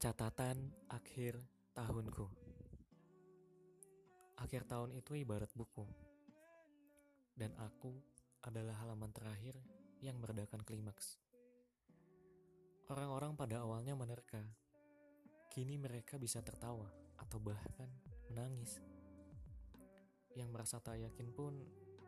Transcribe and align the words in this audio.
Catatan 0.00 0.56
akhir 0.88 1.36
tahunku. 1.76 2.24
Akhir 4.40 4.64
tahun 4.64 4.96
itu 4.96 5.12
ibarat 5.12 5.52
buku. 5.52 5.84
Dan 7.36 7.52
aku 7.60 8.00
adalah 8.40 8.80
halaman 8.80 9.12
terakhir 9.12 9.60
yang 10.00 10.16
meredakan 10.16 10.64
klimaks. 10.64 11.20
Orang-orang 12.88 13.36
pada 13.36 13.60
awalnya 13.60 13.92
menerka. 13.92 14.40
Kini 15.52 15.76
mereka 15.76 16.16
bisa 16.16 16.40
tertawa 16.40 16.88
atau 17.20 17.36
bahkan 17.36 17.92
menangis. 18.32 18.80
Yang 20.32 20.48
merasa 20.48 20.80
tak 20.80 20.96
yakin 20.96 21.28
pun 21.28 21.60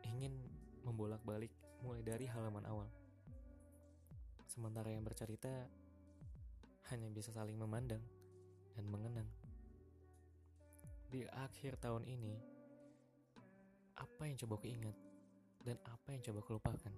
ingin 0.08 0.32
membolak-balik 0.80 1.52
mulai 1.84 2.00
dari 2.00 2.24
halaman 2.24 2.64
awal. 2.64 2.88
Sementara 4.48 4.88
yang 4.88 5.04
bercerita 5.04 5.68
hanya 6.90 7.06
bisa 7.12 7.30
saling 7.30 7.54
memandang 7.54 8.02
dan 8.74 8.84
mengenang. 8.88 9.28
Di 11.12 11.28
akhir 11.28 11.78
tahun 11.78 12.08
ini, 12.08 12.34
apa 14.00 14.26
yang 14.26 14.34
coba 14.40 14.58
ingat 14.64 14.96
dan 15.62 15.76
apa 15.86 16.08
yang 16.10 16.22
coba 16.24 16.40
lupakan? 16.48 16.94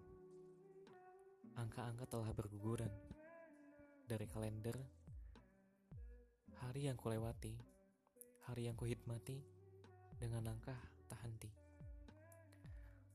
Angka-angka 1.58 2.06
telah 2.08 2.30
berguguran 2.32 2.90
dari 4.08 4.24
kalender, 4.30 4.78
hari 6.62 6.88
yang 6.88 6.96
kulewati, 6.96 7.58
hari 8.48 8.70
yang 8.70 8.78
kuhidmati 8.78 9.42
dengan 10.16 10.46
langkah 10.46 10.78
tak 11.10 11.20
henti. 11.26 11.50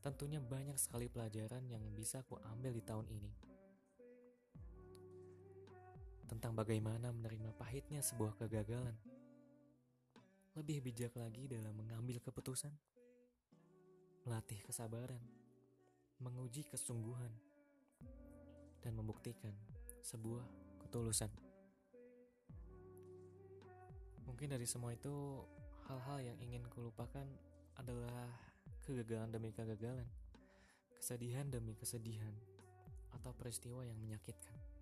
Tentunya 0.00 0.40
banyak 0.40 0.80
sekali 0.80 1.12
pelajaran 1.12 1.68
yang 1.68 1.84
bisa 1.92 2.24
ku 2.24 2.40
ambil 2.40 2.72
di 2.72 2.80
tahun 2.80 3.04
ini 3.12 3.49
tentang 6.30 6.54
bagaimana 6.54 7.10
menerima 7.10 7.50
pahitnya 7.58 7.98
sebuah 7.98 8.38
kegagalan. 8.38 8.94
Lebih 10.54 10.78
bijak 10.86 11.18
lagi 11.18 11.50
dalam 11.50 11.74
mengambil 11.74 12.22
keputusan, 12.22 12.70
melatih 14.22 14.62
kesabaran, 14.62 15.18
menguji 16.22 16.70
kesungguhan, 16.70 17.34
dan 18.78 18.94
membuktikan 18.94 19.50
sebuah 20.06 20.46
ketulusan. 20.86 21.34
Mungkin 24.22 24.54
dari 24.54 24.70
semua 24.70 24.94
itu, 24.94 25.42
hal-hal 25.90 26.22
yang 26.22 26.38
ingin 26.38 26.62
kulupakan 26.70 27.26
adalah 27.74 28.30
kegagalan 28.86 29.34
demi 29.34 29.50
kegagalan, 29.50 30.06
kesedihan 30.94 31.50
demi 31.50 31.74
kesedihan, 31.74 32.32
atau 33.18 33.34
peristiwa 33.34 33.82
yang 33.82 33.98
menyakitkan. 33.98 34.79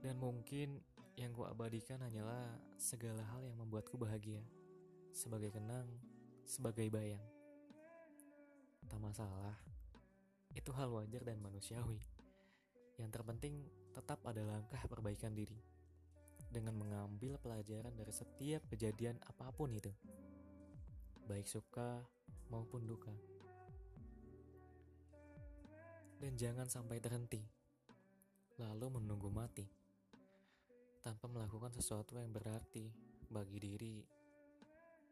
Dan 0.00 0.16
mungkin 0.16 0.80
yang 1.20 1.36
ku 1.36 1.44
abadikan 1.44 2.00
hanyalah 2.00 2.48
segala 2.80 3.20
hal 3.20 3.44
yang 3.44 3.60
membuatku 3.60 4.00
bahagia. 4.00 4.40
Sebagai 5.12 5.52
kenang, 5.52 5.84
sebagai 6.48 6.88
bayang. 6.88 7.20
Tak 8.88 8.96
masalah, 8.96 9.52
itu 10.56 10.72
hal 10.72 10.88
wajar 10.88 11.20
dan 11.20 11.36
manusiawi. 11.44 12.00
Yang 12.96 13.10
terpenting 13.12 13.68
tetap 13.92 14.24
ada 14.24 14.40
langkah 14.40 14.80
perbaikan 14.88 15.36
diri. 15.36 15.60
Dengan 16.48 16.80
mengambil 16.80 17.36
pelajaran 17.36 17.92
dari 17.92 18.10
setiap 18.10 18.64
kejadian 18.72 19.20
apa 19.28 19.52
pun 19.52 19.68
itu. 19.76 19.92
Baik 21.28 21.44
suka 21.44 22.00
maupun 22.48 22.88
duka. 22.88 23.12
Dan 26.16 26.40
jangan 26.40 26.72
sampai 26.72 26.96
terhenti. 27.04 27.44
Lalu 28.56 28.96
menunggu 28.96 29.28
mati 29.28 29.79
tanpa 31.00 31.32
melakukan 31.32 31.72
sesuatu 31.72 32.20
yang 32.20 32.28
berarti 32.28 32.92
bagi 33.32 33.56
diri 33.56 33.96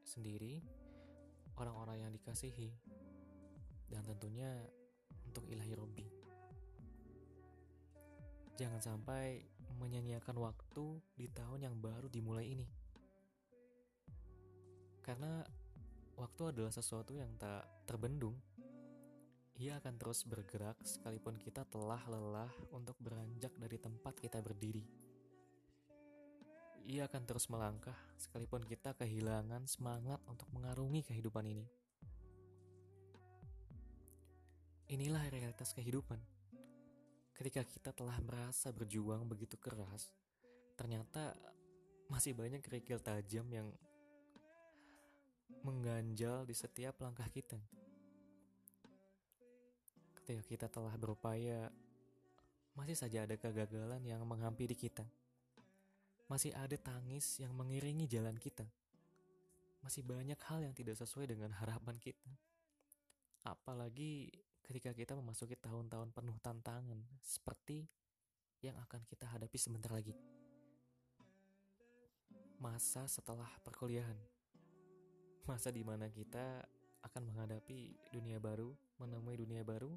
sendiri, 0.05 0.61
orang-orang 1.57 2.05
yang 2.05 2.13
dikasihi, 2.13 2.69
dan 3.89 4.05
tentunya 4.05 4.53
untuk 5.25 5.49
ilahi 5.49 5.73
Robi. 5.73 6.07
Jangan 8.61 8.81
sampai 8.85 9.41
menyanyiakan 9.81 10.37
waktu 10.43 11.01
di 11.17 11.31
tahun 11.33 11.71
yang 11.71 11.77
baru 11.79 12.11
dimulai 12.13 12.53
ini. 12.53 12.69
Karena 15.01 15.41
waktu 16.21 16.53
adalah 16.53 16.75
sesuatu 16.75 17.17
yang 17.17 17.33
tak 17.41 17.65
terbendung. 17.89 18.37
Ia 19.59 19.79
akan 19.83 19.95
terus 19.99 20.23
bergerak 20.23 20.79
sekalipun 20.85 21.35
kita 21.39 21.67
telah 21.67 22.03
lelah 22.07 22.51
untuk 22.71 22.95
beranjak 23.03 23.51
dari 23.59 23.79
tempat 23.79 24.15
kita 24.19 24.39
berdiri 24.39 25.08
ia 26.89 27.05
akan 27.05 27.23
terus 27.29 27.53
melangkah 27.53 27.93
sekalipun 28.17 28.65
kita 28.65 28.97
kehilangan 28.97 29.69
semangat 29.69 30.25
untuk 30.25 30.49
mengarungi 30.57 31.05
kehidupan 31.05 31.45
ini. 31.45 31.69
Inilah 34.89 35.21
realitas 35.29 35.77
kehidupan. 35.77 36.17
Ketika 37.37 37.61
kita 37.69 37.93
telah 37.93 38.17
merasa 38.25 38.73
berjuang 38.73 39.29
begitu 39.29 39.61
keras, 39.61 40.09
ternyata 40.81 41.37
masih 42.09 42.33
banyak 42.33 42.65
kerikil 42.65 42.97
tajam 43.05 43.45
yang 43.53 43.69
mengganjal 45.61 46.49
di 46.49 46.57
setiap 46.57 47.05
langkah 47.05 47.29
kita. 47.29 47.61
Ketika 50.25 50.41
kita 50.41 50.67
telah 50.73 50.97
berupaya, 50.97 51.69
masih 52.73 52.97
saja 52.97 53.29
ada 53.29 53.37
kegagalan 53.37 54.01
yang 54.09 54.25
menghampiri 54.25 54.73
kita 54.73 55.05
masih 56.29 56.53
ada 56.53 56.77
tangis 56.77 57.41
yang 57.41 57.57
mengiringi 57.57 58.05
jalan 58.05 58.37
kita. 58.37 58.69
Masih 59.81 60.05
banyak 60.05 60.37
hal 60.45 60.61
yang 60.61 60.77
tidak 60.77 61.01
sesuai 61.01 61.33
dengan 61.33 61.57
harapan 61.57 61.97
kita. 61.97 62.29
Apalagi 63.49 64.29
ketika 64.61 64.93
kita 64.93 65.17
memasuki 65.17 65.57
tahun-tahun 65.57 66.13
penuh 66.13 66.37
tantangan 66.45 67.01
seperti 67.25 67.89
yang 68.61 68.77
akan 68.77 69.01
kita 69.09 69.25
hadapi 69.25 69.57
sebentar 69.57 69.89
lagi. 69.89 70.13
Masa 72.61 73.09
setelah 73.09 73.49
perkuliahan. 73.65 74.19
Masa 75.49 75.73
di 75.73 75.81
mana 75.81 76.13
kita 76.13 76.61
akan 77.09 77.33
menghadapi 77.33 78.13
dunia 78.13 78.37
baru, 78.37 78.77
menemui 79.01 79.41
dunia 79.41 79.65
baru, 79.65 79.97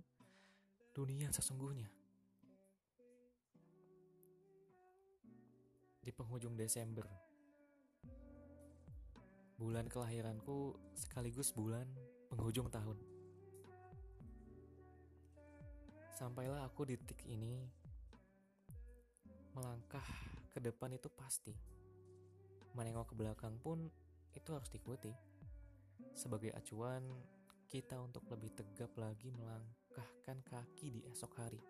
dunia 0.95 1.27
sesungguhnya. 1.33 2.00
Di 6.01 6.09
penghujung 6.09 6.57
Desember. 6.57 7.05
Bulan 9.61 9.85
kelahiranku 9.85 10.73
sekaligus 10.97 11.53
bulan 11.53 11.85
penghujung 12.33 12.73
tahun. 12.73 12.97
Sampailah 16.17 16.65
aku 16.65 16.89
di 16.89 16.97
titik 16.97 17.21
ini 17.29 17.61
melangkah 19.53 20.05
ke 20.49 20.57
depan 20.57 20.97
itu 20.97 21.05
pasti. 21.13 21.53
Menengok 22.73 23.13
ke 23.13 23.15
belakang 23.21 23.61
pun 23.61 23.85
itu 24.33 24.49
harus 24.49 24.73
diikuti. 24.73 25.13
Sebagai 26.17 26.49
acuan 26.57 27.05
kita 27.69 28.01
untuk 28.01 28.25
lebih 28.33 28.49
tegap 28.57 28.89
lagi 28.97 29.29
melangkahkan 29.29 30.41
kaki 30.49 30.97
di 30.97 31.01
esok 31.05 31.37
hari. 31.37 31.61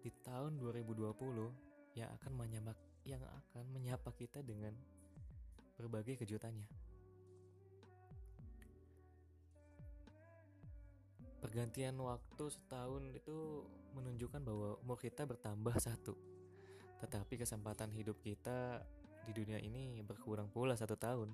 Di 0.00 0.08
tahun 0.24 0.56
2020 0.56 1.04
yang 1.98 2.08
akan 2.16 2.32
menyamak 2.32 2.87
yang 3.08 3.24
akan 3.24 3.64
menyapa 3.72 4.12
kita 4.12 4.44
dengan 4.44 4.76
berbagai 5.80 6.20
kejutannya. 6.20 6.68
Pergantian 11.40 11.96
waktu 12.02 12.44
setahun 12.52 13.08
itu 13.16 13.64
menunjukkan 13.96 14.44
bahwa 14.44 14.76
umur 14.84 14.98
kita 15.00 15.24
bertambah 15.24 15.72
satu. 15.88 16.12
Tetapi 17.00 17.40
kesempatan 17.40 17.94
hidup 17.96 18.20
kita 18.20 18.84
di 19.24 19.32
dunia 19.32 19.56
ini 19.56 20.04
berkurang 20.04 20.52
pula 20.52 20.76
satu 20.76 20.98
tahun. 20.98 21.32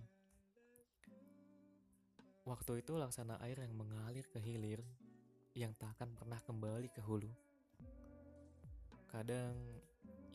Waktu 2.44 2.84
itu 2.84 3.00
laksana 3.00 3.40
air 3.40 3.56
yang 3.58 3.72
mengalir 3.74 4.28
ke 4.28 4.36
hilir 4.36 4.84
yang 5.56 5.72
tak 5.74 5.96
akan 5.96 6.12
pernah 6.12 6.36
kembali 6.44 6.92
ke 6.92 7.00
hulu. 7.00 7.32
Kadang 9.08 9.56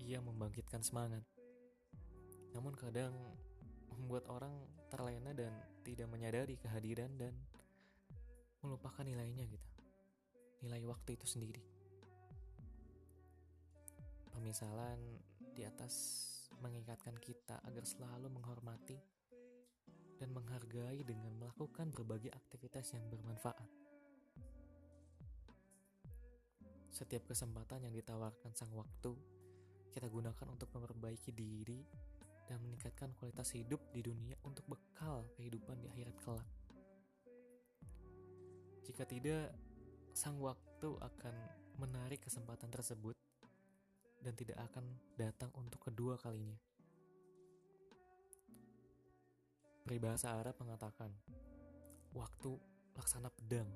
ia 0.01 0.17
membangkitkan 0.17 0.81
semangat. 0.81 1.21
Namun 2.53 2.73
kadang 2.73 3.13
membuat 3.93 4.25
orang 4.31 4.53
terlena 4.89 5.35
dan 5.35 5.53
tidak 5.85 6.07
menyadari 6.09 6.55
kehadiran 6.57 7.11
dan 7.19 7.33
melupakan 8.63 9.05
nilainya 9.05 9.45
gitu. 9.47 9.69
Nilai 10.65 10.83
waktu 10.87 11.15
itu 11.15 11.25
sendiri. 11.27 11.63
Pemisalan 14.33 14.99
di 15.55 15.63
atas 15.67 16.25
mengikatkan 16.59 17.15
kita 17.19 17.59
agar 17.63 17.83
selalu 17.87 18.27
menghormati 18.31 18.99
dan 20.19 20.35
menghargai 20.35 20.99
dengan 21.07 21.31
melakukan 21.39 21.95
berbagai 21.95 22.35
aktivitas 22.35 22.91
yang 22.91 23.07
bermanfaat. 23.07 23.67
Setiap 26.91 27.31
kesempatan 27.31 27.87
yang 27.87 27.95
ditawarkan 27.95 28.51
sang 28.51 28.75
waktu 28.75 29.15
kita 29.95 30.11
gunakan 30.11 30.47
untuk 30.51 30.67
memperbaiki 30.75 31.31
diri 31.31 31.79
dan 32.49 32.57
meningkatkan 32.65 33.13
kualitas 33.13 33.53
hidup 33.53 33.77
di 33.93 34.01
dunia 34.01 34.33
untuk 34.41 34.65
bekal 34.65 35.29
kehidupan 35.37 35.77
di 35.77 35.87
akhirat 35.93 36.17
kelak. 36.17 36.49
Jika 38.89 39.05
tidak, 39.05 39.53
sang 40.17 40.41
waktu 40.41 40.89
akan 40.97 41.35
menarik 41.77 42.25
kesempatan 42.25 42.73
tersebut 42.73 43.13
dan 44.25 44.33
tidak 44.33 44.57
akan 44.73 44.81
datang 45.13 45.53
untuk 45.53 45.77
kedua 45.85 46.17
kalinya. 46.17 46.57
Peribahasa 49.85 50.33
Arab 50.33 50.57
mengatakan, 50.57 51.13
waktu 52.17 52.57
laksana 52.97 53.29
pedang. 53.29 53.69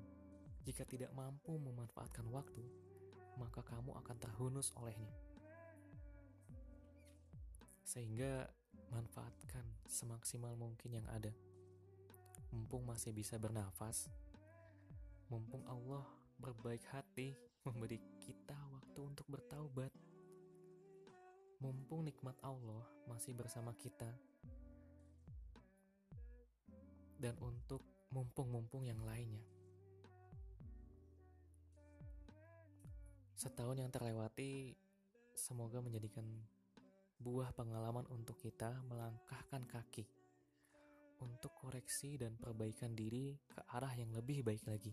Jika 0.64 0.88
tidak 0.88 1.14
mampu 1.14 1.60
memanfaatkan 1.62 2.26
waktu, 2.34 2.64
maka 3.38 3.62
kamu 3.62 3.94
akan 4.02 4.18
terhunus 4.18 4.74
olehnya. 4.80 5.14
Sehingga 7.84 8.48
manfaatkan 8.94 9.66
semaksimal 9.90 10.54
mungkin 10.54 11.02
yang 11.02 11.08
ada. 11.10 11.34
Mumpung 12.54 12.86
masih 12.86 13.10
bisa 13.14 13.42
bernafas, 13.42 14.10
mumpung 15.34 15.66
Allah 15.66 16.06
berbaik 16.38 16.86
hati 16.94 17.34
memberi 17.66 17.98
kita 18.22 18.58
waktu 18.70 19.00
untuk 19.02 19.26
bertaubat. 19.32 19.90
Mumpung 21.64 22.04
nikmat 22.04 22.36
Allah 22.44 22.84
masih 23.08 23.32
bersama 23.34 23.72
kita. 23.80 24.12
Dan 27.16 27.40
untuk 27.40 27.82
mumpung-mumpung 28.12 28.84
yang 28.84 29.00
lainnya. 29.02 29.42
Setahun 33.34 33.80
yang 33.80 33.92
terlewati 33.92 34.76
semoga 35.34 35.80
menjadikan 35.80 36.28
buah 37.20 37.54
pengalaman 37.54 38.08
untuk 38.10 38.40
kita 38.40 38.82
melangkahkan 38.88 39.66
kaki 39.70 40.06
untuk 41.24 41.56
koreksi 41.56 42.20
dan 42.20 42.36
perbaikan 42.36 42.92
diri 42.92 43.40
ke 43.48 43.64
arah 43.72 43.96
yang 43.96 44.12
lebih 44.12 44.44
baik 44.44 44.68
lagi. 44.68 44.92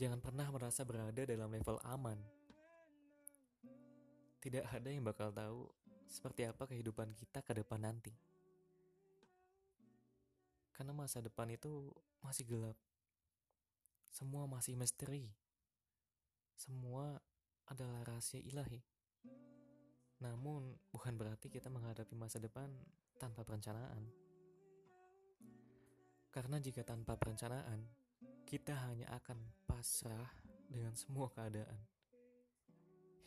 Jangan 0.00 0.22
pernah 0.22 0.48
merasa 0.48 0.86
berada 0.86 1.22
dalam 1.26 1.50
level 1.50 1.76
aman. 1.84 2.16
Tidak 4.40 4.64
ada 4.64 4.88
yang 4.88 5.04
bakal 5.04 5.28
tahu 5.28 5.68
seperti 6.08 6.48
apa 6.48 6.64
kehidupan 6.64 7.12
kita 7.12 7.44
ke 7.44 7.52
depan 7.52 7.84
nanti. 7.84 8.14
Karena 10.72 10.96
masa 10.96 11.20
depan 11.20 11.52
itu 11.52 11.92
masih 12.24 12.48
gelap. 12.48 12.78
Semua 14.08 14.48
masih 14.48 14.80
misteri. 14.80 15.28
Semua 16.56 17.20
adalah 17.68 18.00
rahasia 18.08 18.40
ilahi. 18.40 18.80
Namun, 20.20 20.76
bukan 20.92 21.16
berarti 21.16 21.48
kita 21.48 21.72
menghadapi 21.72 22.12
masa 22.12 22.36
depan 22.36 22.68
tanpa 23.16 23.40
perencanaan. 23.40 24.04
Karena 26.30 26.60
jika 26.60 26.84
tanpa 26.84 27.16
perencanaan, 27.16 27.80
kita 28.44 28.76
hanya 28.86 29.08
akan 29.16 29.38
pasrah 29.64 30.30
dengan 30.68 30.92
semua 30.94 31.32
keadaan. 31.32 31.80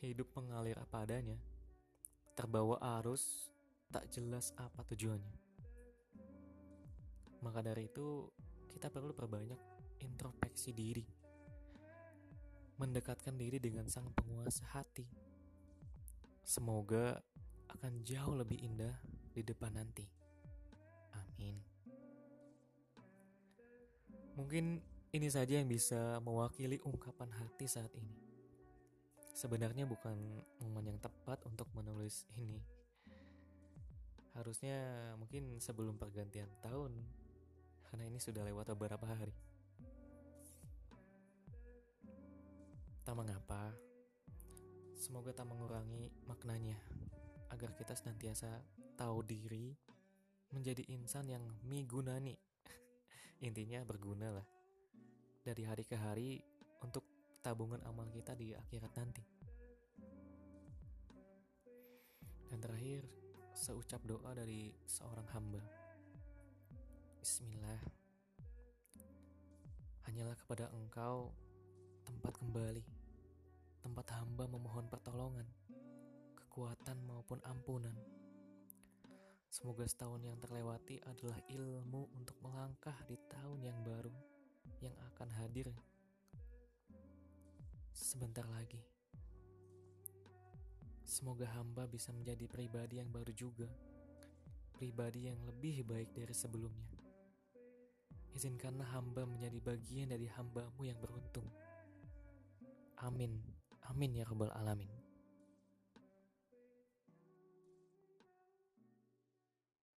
Hidup 0.03 0.31
mengalir 0.37 0.77
apa 0.77 1.03
adanya, 1.07 1.39
terbawa 2.35 2.77
arus, 2.99 3.49
tak 3.89 4.07
jelas 4.13 4.53
apa 4.59 4.85
tujuannya. 4.85 5.35
Maka 7.43 7.59
dari 7.59 7.91
itu, 7.91 8.29
kita 8.71 8.87
perlu 8.87 9.11
perbanyak 9.11 9.59
introspeksi 9.99 10.71
diri. 10.71 11.05
Mendekatkan 12.79 13.35
diri 13.35 13.59
dengan 13.59 13.87
sang 13.87 14.11
penguasa 14.15 14.63
hati. 14.75 15.22
Semoga 16.43 17.23
akan 17.71 18.03
jauh 18.03 18.35
lebih 18.35 18.59
indah 18.59 18.93
di 19.31 19.41
depan 19.41 19.73
nanti. 19.73 20.05
Amin. 21.15 21.55
Mungkin 24.35 24.83
ini 25.13 25.27
saja 25.29 25.57
yang 25.57 25.69
bisa 25.69 26.19
mewakili 26.21 26.83
ungkapan 26.83 27.31
hati 27.31 27.65
saat 27.65 27.89
ini. 27.95 28.17
Sebenarnya 29.33 29.89
bukan 29.89 30.15
momen 30.61 30.93
yang 30.93 30.99
tepat 31.01 31.41
untuk 31.49 31.65
menulis 31.73 32.27
ini. 32.37 32.61
Harusnya 34.33 35.13
mungkin 35.21 35.61
sebelum 35.61 35.97
pergantian 36.01 36.49
tahun 36.65 36.97
karena 37.89 38.09
ini 38.09 38.17
sudah 38.17 38.41
lewat 38.41 38.73
beberapa 38.73 39.05
hari. 39.05 39.37
Tak 43.05 43.13
mengapa, 43.13 43.69
semoga 44.97 45.33
tak 45.33 45.49
mengurangi 45.49 46.09
maknanya, 46.29 46.77
agar 47.49 47.73
kita 47.77 47.93
senantiasa 47.97 48.61
tahu 48.97 49.25
diri, 49.25 49.73
menjadi 50.53 50.85
insan 50.93 51.29
yang 51.29 51.43
migunani. 51.65 52.37
Intinya 53.47 53.81
berguna 53.85 54.29
lah. 54.29 54.47
Dari 55.43 55.63
hari 55.65 55.83
ke 55.83 55.97
hari 55.97 56.39
untuk 56.85 57.03
tabungan 57.43 57.81
amal 57.83 58.07
kita 58.13 58.37
di 58.37 58.55
akhirat 58.55 58.93
nanti. 58.95 59.23
Dan 62.47 62.61
terakhir, 62.61 63.03
seucap 63.57 63.99
doa 64.05 64.31
dari 64.37 64.69
seorang 64.85 65.25
hamba. 65.33 65.63
Bismillah. 67.17 67.81
Hanyalah 70.05 70.37
kepada 70.37 70.69
engkau 70.77 71.33
tempat 72.05 72.33
kembali, 72.37 72.85
tempat 73.83 74.15
hamba 74.15 74.47
memohon 74.47 74.87
pertolongan, 74.87 75.43
kekuatan 76.39 77.03
maupun 77.03 77.43
ampunan. 77.43 77.91
Semoga 79.51 79.83
setahun 79.83 80.23
yang 80.23 80.39
terlewati 80.39 81.03
adalah 81.03 81.37
ilmu 81.51 82.07
untuk 82.15 82.39
melangkah 82.39 82.95
di 83.05 83.19
tahun 83.27 83.59
yang 83.67 83.79
baru 83.83 84.15
yang 84.79 84.95
akan 85.11 85.29
hadir 85.35 85.67
sebentar 87.91 88.47
lagi. 88.47 88.79
Semoga 91.03 91.45
hamba 91.53 91.85
bisa 91.85 92.09
menjadi 92.15 92.47
pribadi 92.49 92.97
yang 93.03 93.11
baru 93.11 93.35
juga, 93.35 93.69
pribadi 94.73 95.27
yang 95.27 95.37
lebih 95.43 95.85
baik 95.85 96.15
dari 96.15 96.33
sebelumnya. 96.33 96.97
Izinkanlah 98.33 98.89
hamba 98.97 99.29
menjadi 99.29 99.61
bagian 99.61 100.09
dari 100.09 100.25
hambamu 100.25 100.81
yang 100.87 100.97
beruntung. 100.97 101.45
Amin. 103.03 103.52
Amin 103.89 104.15
ya 104.15 104.25
Rabbal 104.25 104.51
Alamin. 104.55 104.92